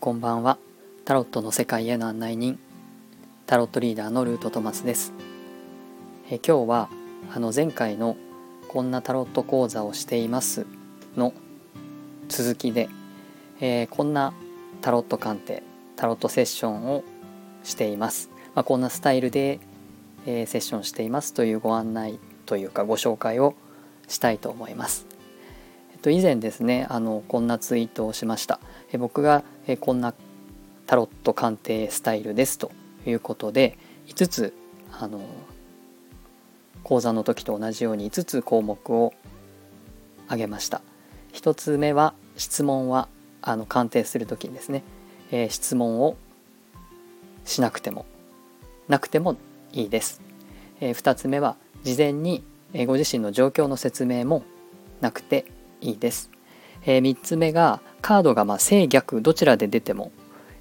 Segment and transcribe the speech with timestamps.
[0.00, 0.56] こんばんは。
[1.04, 2.58] タロットの世界への案内人。
[3.44, 5.12] タロットリーダーのルートトマスです。
[6.30, 6.88] え今日は
[7.34, 8.16] あの前回の
[8.66, 10.66] こんなタロット講座をしています
[11.18, 11.34] の
[12.28, 12.88] 続きで、
[13.60, 14.32] えー、こんな
[14.80, 15.62] タロット鑑定
[15.96, 17.04] タロットセッションを
[17.62, 19.60] しています、まあ、こんなスタイルで、
[20.24, 23.54] えー、セッションしていますというご案内というかご紹介を
[24.08, 25.19] したいと思います。
[26.00, 28.60] と以前ですねあのこんなツイートをしました。
[28.92, 30.14] え僕がえこんな
[30.86, 32.72] タロット鑑定スタイルですと
[33.06, 33.78] いうことで
[34.08, 34.54] 5つ
[34.92, 35.20] あの
[36.82, 39.14] 講座の時と同じように5つ項目を
[40.26, 40.82] 挙げました。
[41.32, 43.08] 1つ目は質問は
[43.42, 44.82] あの鑑定する時にですね、
[45.30, 46.16] えー、質問を
[47.44, 48.06] しなくても
[48.88, 49.36] なくても
[49.72, 50.20] いいです、
[50.80, 52.44] えー、2つ目は事前に
[52.86, 54.42] ご自身の状況の説明も
[55.00, 55.46] なくて
[55.80, 56.30] です。
[56.84, 60.12] えー、3つ目がカードがま正逆どちらで出ても、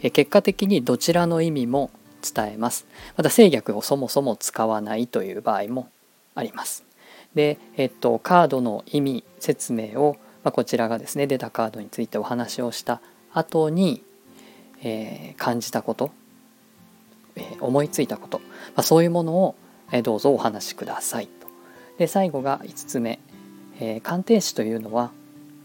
[0.00, 1.90] えー、結果的にどちらの意味も
[2.22, 2.86] 伝えます。
[3.16, 5.88] また正逆をそもそも使わないという場合も
[6.34, 6.84] あります。
[7.34, 13.00] で、えっと、カードの意味説明を、まあ、こちらがですね出たカードについてお話をした
[13.32, 14.02] 後に、
[14.82, 16.10] えー、感じたこと、
[17.36, 18.44] えー、思いついたこと、ま
[18.76, 19.54] あ、そういうものを、
[19.92, 21.46] えー、どうぞお話しくださいと。
[21.98, 23.20] で最後が5つ目、
[23.78, 25.10] えー、鑑定士というのは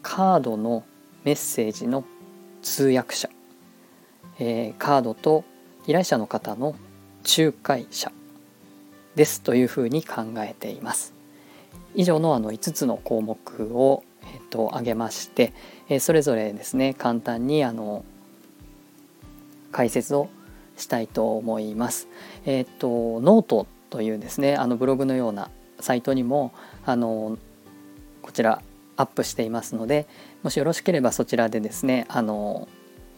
[0.02, 0.84] カードの
[1.24, 2.04] メッセージの
[2.62, 3.30] 通訳者、
[4.40, 5.44] えー、カードと
[5.88, 6.76] 依頼者の方の
[7.38, 8.12] 仲介者
[9.16, 11.14] ですというふうに考えています。
[11.96, 13.38] 以上のあの5つの項目
[13.76, 15.54] を、えー、と挙げまして、
[15.90, 18.06] えー、それぞれですね簡単にあの
[19.72, 20.30] 解説を
[20.78, 22.08] したいと思います。
[22.46, 26.54] えっ、ー、とノートというですねあのブログのようなサイトにも
[26.86, 27.38] あの
[28.22, 28.62] こちら
[28.98, 30.08] アップしていますので
[30.44, 32.68] もしよろしければそちらでですねあの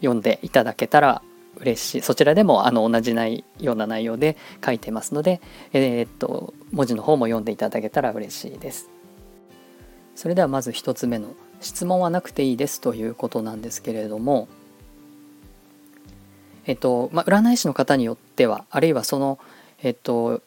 [0.00, 1.22] 読んでいただけたら
[1.56, 2.00] 嬉しい。
[2.02, 5.40] そちらでもあの同じないような内容で書いてますので、
[5.72, 8.90] えー、っと文字の方も読んでいただけたら嬉しいです。
[10.16, 11.28] それではまず1つ目の
[11.60, 14.48] 質問はなくていいですということなんですけれども
[16.66, 19.38] えっとまあ、占い師の方によってはあるいはその
[19.82, 20.40] えっと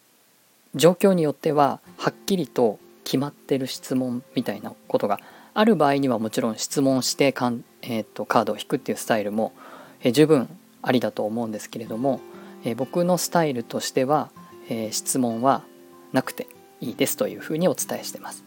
[0.75, 5.21] 状況によってははっきりと決まってる質問みたいなことが
[5.53, 9.53] ある場合にはもちろん質問してかん、えーと、カードを引くっていうスタイルも、
[10.01, 10.49] えー、十分
[10.81, 12.19] ありだと思うんですけれども、
[12.65, 14.29] えー、僕のスタイルとしては、
[14.67, 15.63] えー、質問は
[16.11, 16.47] なくて
[16.81, 18.43] いいですというふうにお伝えしてます。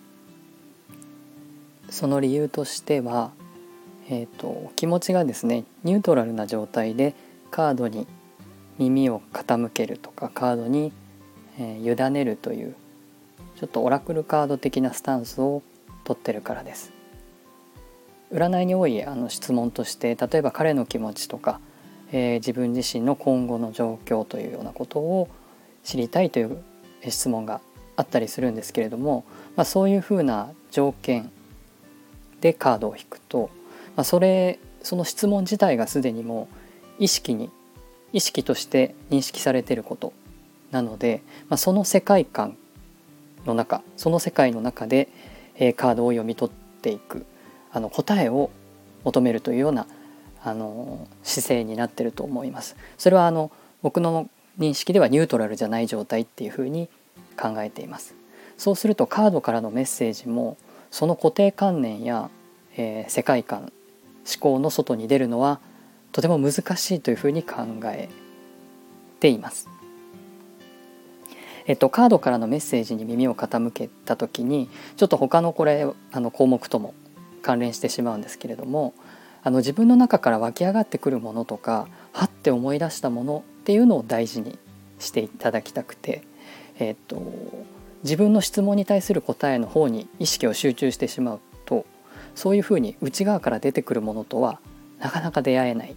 [1.89, 3.33] その理由としては、
[4.11, 7.15] えーと気持ちがですねニュートラルな状態で
[7.51, 8.07] カードに
[8.79, 10.93] 耳を傾けるとかカードに、
[11.59, 12.77] えー、委ねるという
[13.61, 15.63] ちょっとオラクルカード的なスタンスを
[16.05, 16.93] 取ってるからです。
[18.33, 21.61] 占いに多いあの質問として例えば彼の気持ちとか、
[22.11, 25.29] えー、自分自身の今後の状況というようなことを
[25.85, 26.63] 知りたいという
[27.07, 27.61] 質問が
[27.97, 29.25] あったりするんですけれども、
[29.57, 31.31] まあ、そういうふうな条件
[32.41, 33.51] でカードを引くと、
[33.95, 36.49] まあ、それその質問自体がすでにも
[36.99, 37.51] う意識に
[38.15, 40.15] 意識として認識されてること
[40.71, 42.57] なので、まあ、その世界観
[43.47, 45.09] の中その世界の中で、
[45.57, 47.27] えー、カードを読み取っていく
[47.73, 48.51] あの答えを
[49.05, 49.87] 求めるというような
[50.43, 52.77] あの姿勢になってると思います。
[52.99, 53.51] それはあの
[53.83, 54.29] 僕の
[54.59, 56.89] 認識ではニュートラルじゃない状態っていうふうに
[57.39, 58.15] 考えています。
[58.57, 60.57] そうするとカードからのメッセージも
[60.91, 62.31] その固定観念や、
[62.77, 63.73] えー、世界観
[64.27, 65.61] 思考の外に出るのは
[66.13, 68.09] とても難しいというふうに考え
[69.21, 69.69] ています。
[71.71, 76.95] えっと、カードからのメッセージに耳を傾けた時にちょっと他のこれあの項目とも
[77.43, 78.93] 関連してしまうんですけれども
[79.45, 84.59] あの自分の中から湧き上がってくるものとかはって思い出したものっていうのを大事に
[84.99, 86.25] していただきたくて、
[86.81, 87.23] えっと、
[88.03, 91.87] 自分の質問に対する答えの方に意識を集中してしまうと
[92.35, 94.59] そういうふうに内側から出てくるものとは
[94.99, 95.95] なかなか出会えない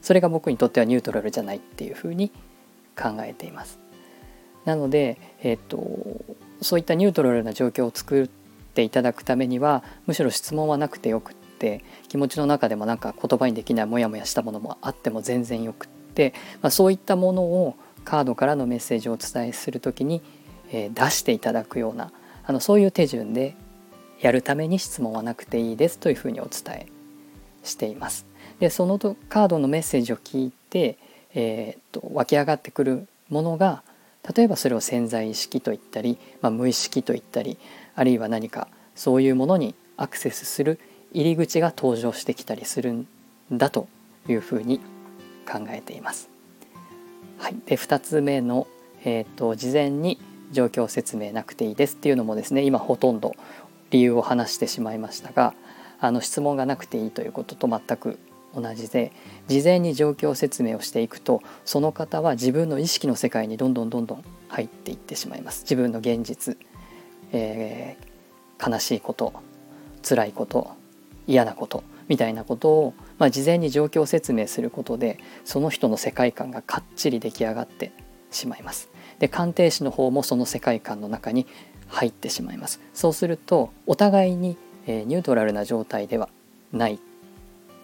[0.00, 2.30] それが僕にとってはニュートラルじゃないっていうふうに
[2.96, 3.81] 考えています。
[4.64, 5.78] なので、えっと、
[6.60, 8.28] そういったニュートラルな状況を作っ
[8.74, 20.22] ていただくためにはむしろ質問はなくてよくって気持ちの中でもなんか言葉にできないモヤモヤしたものもあっても全然よくって、まあ、そういったものをカードからのメッセージをお伝えする時に、
[20.70, 22.12] えー、出していただくような
[22.44, 23.56] あのそういう手順で
[24.20, 26.86] やるために質問はなくていいですというふうにお伝え
[27.64, 28.26] しています。
[28.60, 28.98] でその
[29.28, 30.96] カードのメッセージを聞いて、
[31.34, 33.82] えー、っと湧き上がってくるものが
[34.34, 37.58] 例えばそれを潜在意識と言ったり、まあ、無意識と言ったり
[37.94, 40.78] あるいは何かそういうものにアクセスする
[41.12, 43.06] 入り口が登場してきたりするん
[43.50, 43.88] だと
[44.28, 44.80] いうふうに
[45.50, 46.30] 考えています。
[47.38, 48.68] はい、で2つ目の、
[49.04, 50.18] えーと、事前に
[50.52, 53.34] 状況説明なくていいですっていうのもですね今ほとんど
[53.90, 55.54] 理由を話してしまいましたが
[55.98, 58.18] あの質問がなくていいということと全く
[58.54, 59.12] 同じで
[59.48, 66.58] 事前に状況説明をしていくとその方は自分の意識の世界にどんどんどんどん入っていってしまいます自分の現実、
[67.32, 69.32] えー、悲しいこと
[70.02, 70.72] 辛いこと
[71.26, 77.92] 嫌なことみたいなことを、まあ、事前に状況説明することでその人の世界観がかっちり出来上がって
[78.30, 78.90] しまいます。
[79.18, 81.46] で鑑定士の方もその世界観の中に
[81.86, 82.80] 入ってしまいます。
[82.92, 84.56] そうするとお互いに、
[84.86, 86.28] えー、ニュートラルな状態では
[86.72, 86.98] ない、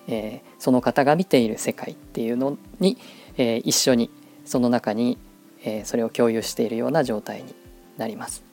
[0.09, 2.99] えー、その方が見ている世界っていうのに、
[3.37, 4.11] えー、一緒に
[4.45, 5.19] その中に、
[5.63, 7.55] えそれを共有しているような状態に
[7.97, 8.45] なります。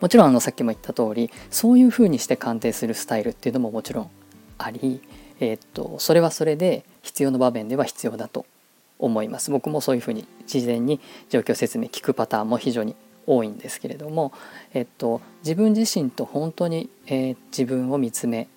[0.00, 4.10] もちろんあのさっきも言った通りそういうふうにして鑑定するスタイルっていうのももちろん
[4.58, 5.00] あり、
[5.40, 8.44] えー、っとそれはそれで必要な場面では必要だと
[8.98, 12.96] 思います僕もそういうふうに事前に状況説明聞くパターンも非常に
[13.26, 14.32] 多いんですけれども、
[14.74, 18.48] えっと、自分自身と本当に、えー、自分を見つめ、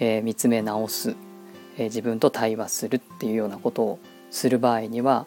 [0.00, 1.14] え、見つめ直す、
[1.78, 3.98] え、自分と対話するっていうようなことを
[4.30, 5.26] する場合には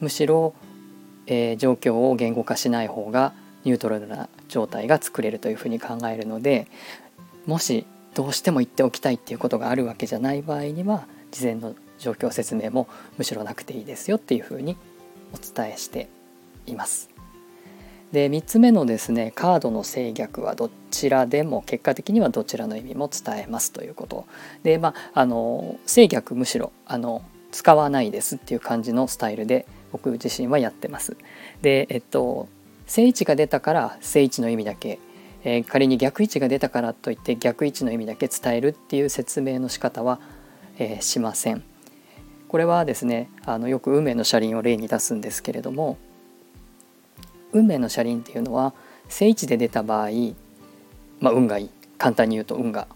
[0.00, 0.54] むしろ、
[1.26, 3.34] え状況を言語化しない方が
[3.64, 6.68] ニュートラルな状態が作れるというふうに考えるので
[7.44, 7.84] もし
[8.14, 12.88] どうしても言っておきたいっていうことがあるわけじゃない場合には事前の状況説明も
[13.18, 14.76] むしろなくていいですよっていうふうに
[15.34, 16.08] お伝えして
[16.66, 17.17] います。
[18.12, 24.26] で3つ目のですねカードの制逆はどちらでも結果的にはどちらの意味も伝えますということ
[24.62, 31.16] でまああの制逆むしろあの使わないですっていう感じのスタイルで僕自身はやってます。
[31.62, 32.48] でえっと
[32.86, 34.98] 正位置が出たから正位置の意味だけ、
[35.44, 40.20] えー、仮に逆位置が出たからといって逆位置の意味だけ伝えるっていう説明の仕方は、
[40.78, 41.62] えー、しません。
[42.48, 45.98] これはですねあのよく運命の車輪を例に出すんですけれども
[47.52, 48.74] 運命の車輪っていうのは
[49.08, 50.10] 正位置で出た場合、
[51.20, 51.70] まあ、運がいい。
[51.98, 52.86] 簡単に言うと運が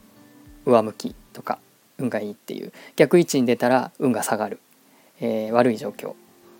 [0.64, 1.58] 上向きとか
[1.98, 2.72] 運がいいっていう。
[2.96, 4.60] 逆位置に出たら運が下がる、
[5.20, 6.14] えー、悪い状況。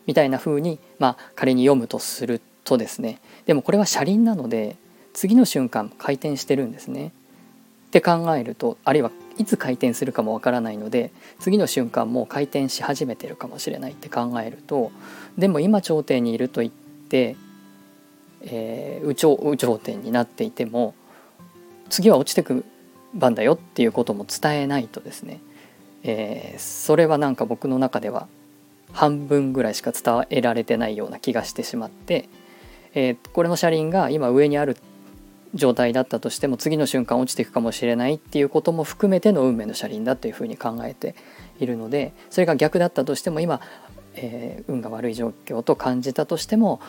[0.07, 3.21] みたいな風にまあ仮に読むとするとですね。
[3.47, 4.77] でもこれは車輪なので
[5.13, 7.13] 次の瞬間回転してるんですね。
[7.89, 14.91] って考えるとあるいはいつ回転するかもわからないので次の瞬間もう回転し始めてるかもしれないって考えると
[15.37, 16.73] でも今頂点にいると言っ
[17.09, 17.37] て、
[18.43, 20.95] えー、有頂有頂点になっていても
[21.91, 22.65] 次は落ちてく
[23.15, 25.41] 番だよっていうことも伝えないとですね、
[26.03, 28.27] えー、それはなんか僕の中では
[28.93, 32.29] 半分ぐらいしか伝えられてないような気がしてしまって
[32.95, 34.77] えー、これの車輪が今上にある
[35.55, 41.15] 状態だったとしても次の瞬間落ちていくかもしれないっていうことも含めての運命の車輪だというふうに考えて
[41.59, 43.61] いるのでそれが逆だったとしても今、
[44.15, 46.81] えー、運が悪い状況と感じたとしても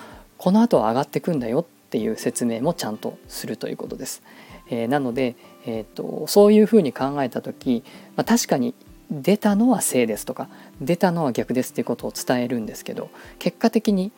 [0.43, 4.21] この後は上がってくんだよっていう説明もちゃんとするということです。
[4.69, 7.81] えー、なので、えーと、そういうふうに考えた時、
[8.17, 8.73] まあ、確かに
[9.09, 10.49] 出たのは正ですとか
[10.81, 13.09] 出たのは逆ですっていうことを伝えるんですけど
[13.39, 14.11] 結果的に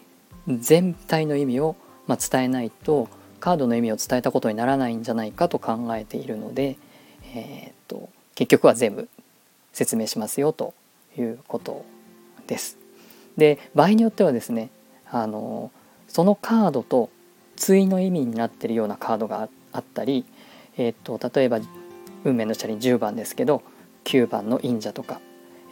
[0.47, 1.75] 全体の意味を、
[2.07, 3.07] ま伝えないと
[3.39, 6.79] カードの意味を伝えたことにならないんじゃないかと考えているので、
[7.35, 9.09] えー、っと結局は全部
[9.73, 10.73] 説明しますよと
[11.19, 11.85] いうこと
[12.47, 12.79] です。
[13.37, 14.71] で場合によってはですね
[15.11, 15.69] あの
[16.15, 17.09] そのカードと
[17.57, 20.23] 対の意味になってるようなカードがあったり、
[20.77, 21.59] えー、っと例えば
[22.23, 23.63] 運命のチャリ10番ですけど
[24.05, 25.19] 9番の忍者とか、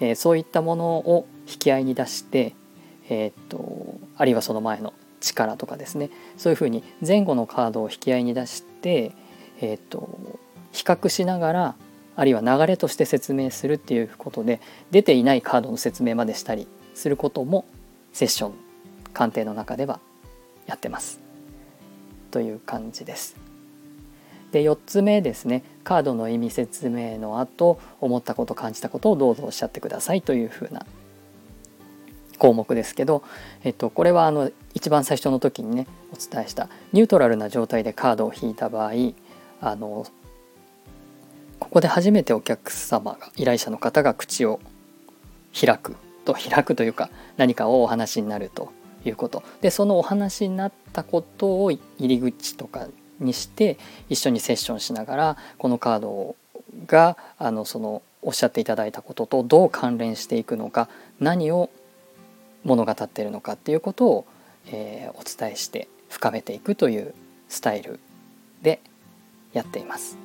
[0.02, 2.56] えー、そういったものを引き合いに出して
[3.10, 6.10] えー、っとあるいはその前の力とかですね。
[6.36, 9.14] そういうふうに前後のカードを引き合いに出して、
[9.62, 10.40] えー、っと
[10.74, 11.76] 比較しながら
[12.18, 14.60] あるいは流れとして説明するっていうことで
[14.92, 17.64] 出ていないカードの説明までしたりすることも
[18.12, 18.54] セッション
[19.14, 20.02] 鑑定の中では
[20.66, 21.20] やってます。
[22.32, 23.36] という感じです。
[24.54, 30.86] で4つ目ですねカードの意味説明の後思ったこと感じたことをどうぞおっしゃってくださいというふうな
[32.38, 33.24] 項目ですけど、
[33.64, 38.92] えっと、これはあの一番最初の時にねお伝えしたニュートラルな状態でカードを引いた場合
[39.60, 40.06] あの
[41.60, 44.60] ここで初めてお客様が依頼者の方が口を
[45.60, 48.72] 開くと開くというか何かをお話になると
[49.06, 52.88] いうことでそのお話になったことを入り口とか
[53.20, 53.78] にして
[54.10, 56.36] 一緒にセッションしながらこのカード
[56.88, 61.70] があのそのおっしゃっていただいたこととどう関連していくのか何を
[62.64, 64.26] 物語ってるのかっていうことを、
[64.68, 67.14] えー、お伝えして深めていくという
[67.50, 68.00] スタイル
[68.62, 68.80] で
[69.52, 70.18] やっています。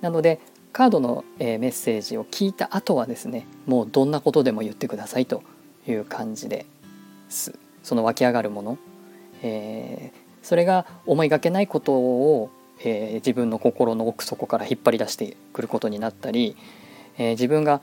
[0.00, 0.40] なので
[0.72, 5.42] カードの、えー、メッセージを聞いた後はですねもうどんなことでも言ってくださいと
[5.88, 6.66] いう感じで
[7.28, 7.58] す
[7.88, 8.78] その湧き上がるもの、
[9.42, 16.54] えー、それが思いがけないことを、えー、自分の心の奥底から引っ張り出してくることになったり、
[17.16, 17.80] えー、自分が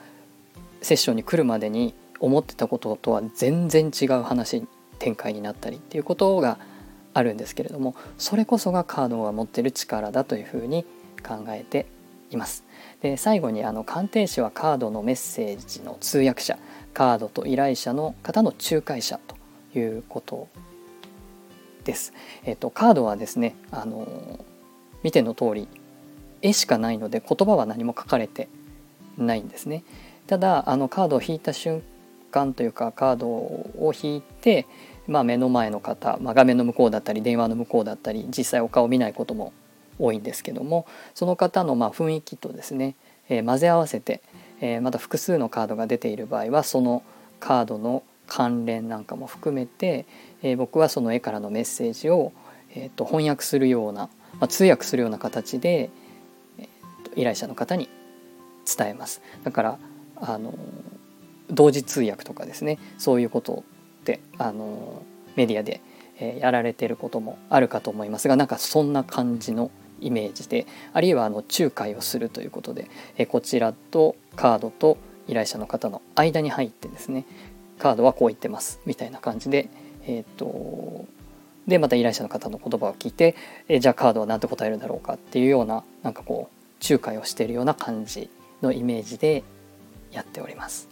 [0.83, 4.63] セッションに来るまでに思ってたこととは全然違う話
[5.00, 6.59] 展開になったりっていうことが
[7.15, 10.85] あるんですけれどもそれこそがカードが持ってる力だというふうに
[11.27, 11.88] 考えて
[12.29, 12.63] います。
[13.01, 16.59] で最後にあの鑑定士はカードのメッセージの通訳者
[16.93, 19.35] カードと依頼者の方の仲介者と
[19.79, 20.48] いうこと
[21.84, 22.13] です。
[22.44, 24.39] えっと、カードはですねあの
[25.03, 25.67] 見ての通り
[26.41, 28.50] 絵しかないので言葉は何も書かれて
[29.17, 29.84] ないんですね。
[30.27, 31.84] ただあのカードを引いた瞬
[32.32, 34.67] 間というかカードを引いて、
[35.08, 39.53] まあ、目の前の方、まあ、画面の向こうだったり電話の向こうだったり実際お顔を見ないことも
[40.00, 42.96] 多いんですけどもその方のま雰囲気とですね、
[43.29, 44.22] えー、混ぜ合わせて、
[44.60, 47.03] えー、また複数のカードが出ている場合はその
[47.39, 50.05] カードの関連なんかも含めて、
[50.41, 52.32] えー、僕はその絵からのメッセージを、
[52.72, 55.89] えー、と翻訳するような、まあ、通訳するような形で、
[56.58, 57.89] えー、と依頼者の方に
[58.77, 59.22] 伝えます。
[59.44, 59.79] だから
[60.17, 60.53] あの
[61.50, 63.63] 同時通訳とかですねそういうこと
[64.01, 65.03] ってあの
[65.36, 65.82] メディアで、
[66.17, 77.25] えやられてることもあるかと思いますがなんかそんな感じのイメージであるいはあの仲介をするということで、えこちらとカードと依頼者の方の間に入ってですね
[77.79, 79.70] カードはこう言ってますみたいな感じで
[80.08, 81.05] えっ、ー、と
[81.67, 83.36] でまた依頼者の方の言葉を聞いて、
[83.67, 88.29] えじゃあカードは何て答えるんだろうかっていうようななんかこう仲介をしているような感じ
[88.62, 89.44] のイメージで
[90.12, 90.88] やっております。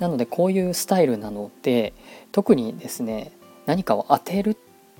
[0.00, 1.92] なのでこういうスタイルなので
[2.32, 3.32] 特にですね
[3.66, 4.56] 何かを当てる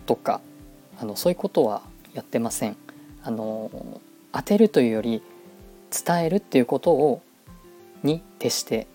[0.07, 0.41] とか
[1.01, 1.83] あのそういうことは
[2.13, 2.77] やってません。
[3.23, 4.01] あの
[4.33, 5.23] 当てるというより
[5.91, 7.23] 伝えるっていうことを
[8.03, 8.87] に徹して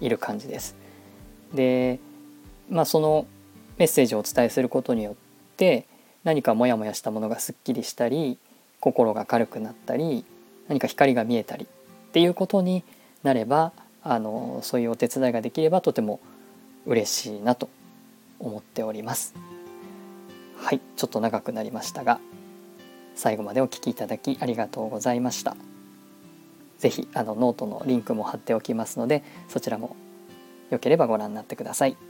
[0.00, 0.76] いる感じです。
[1.54, 1.98] で
[2.68, 3.26] まあその
[3.78, 5.14] メッセージをお伝えすることによっ
[5.56, 5.86] て
[6.24, 8.38] 何かモヤモヤしたものがすっきりしたり
[8.78, 10.24] 心が軽くなったり
[10.68, 12.84] 何か光が見えたりっていうことに
[13.22, 16.20] なればあのそういうお手伝いができればとても
[16.86, 17.68] 嬉しいなと
[18.38, 19.34] 思っております
[20.56, 22.20] はいちょっと長くなりましたが
[23.14, 25.56] 最後までお聴きいただきありがとうございました
[26.80, 29.96] 是非あのノートのリンクも貼っておきますのでそちらも
[30.70, 32.09] よければご覧になってください。